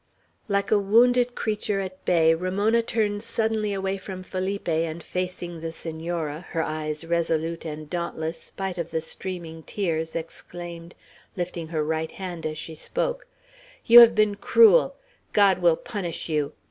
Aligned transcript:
Like 0.47 0.71
a 0.71 0.79
wounded 0.79 1.35
creature 1.35 1.79
at 1.79 2.03
bay, 2.05 2.33
Ramona 2.33 2.81
turned 2.81 3.21
suddenly 3.21 3.71
away 3.71 3.97
from 3.97 4.23
Felipe, 4.23 4.67
and 4.67 5.03
facing 5.03 5.59
the 5.61 5.71
Senora, 5.71 6.47
her 6.49 6.63
eyes 6.63 7.05
resolute 7.05 7.65
and 7.65 7.87
dauntless 7.87 8.41
spite 8.41 8.79
of 8.79 8.89
the 8.89 8.99
streaming 8.99 9.61
tears, 9.61 10.15
exclaimed, 10.15 10.95
lifting 11.37 11.67
her 11.67 11.83
right 11.83 12.09
hand 12.13 12.47
as 12.47 12.57
she 12.57 12.73
spoke, 12.73 13.27
"You 13.85 13.99
have 13.99 14.15
been 14.15 14.33
cruel; 14.33 14.95
God 15.33 15.59
will 15.59 15.77
punish 15.77 16.27
you!" 16.29 16.53